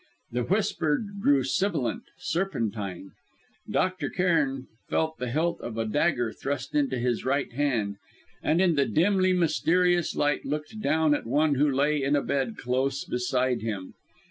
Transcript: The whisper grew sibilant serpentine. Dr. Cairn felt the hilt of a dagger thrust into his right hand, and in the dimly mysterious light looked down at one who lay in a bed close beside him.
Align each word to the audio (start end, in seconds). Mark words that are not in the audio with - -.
The 0.31 0.41
whisper 0.45 0.99
grew 1.21 1.43
sibilant 1.43 2.01
serpentine. 2.17 3.11
Dr. 3.69 4.09
Cairn 4.09 4.65
felt 4.89 5.19
the 5.19 5.29
hilt 5.29 5.61
of 5.61 5.77
a 5.77 5.85
dagger 5.85 6.31
thrust 6.33 6.73
into 6.73 6.97
his 6.97 7.23
right 7.23 7.53
hand, 7.53 7.97
and 8.41 8.59
in 8.59 8.73
the 8.73 8.87
dimly 8.87 9.31
mysterious 9.31 10.15
light 10.15 10.43
looked 10.43 10.79
down 10.81 11.13
at 11.13 11.27
one 11.27 11.53
who 11.53 11.69
lay 11.69 12.01
in 12.01 12.15
a 12.15 12.23
bed 12.23 12.57
close 12.57 13.05
beside 13.05 13.61
him. 13.61 13.93